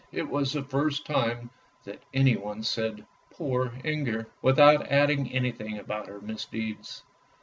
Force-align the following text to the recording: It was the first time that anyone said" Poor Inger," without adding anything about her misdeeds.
It 0.11 0.27
was 0.27 0.51
the 0.53 0.63
first 0.63 1.05
time 1.05 1.51
that 1.83 2.01
anyone 2.11 2.63
said" 2.63 3.05
Poor 3.37 3.71
Inger," 3.83 4.25
without 4.41 4.87
adding 4.87 5.31
anything 5.31 5.77
about 5.77 6.07
her 6.07 6.19
misdeeds. 6.19 7.03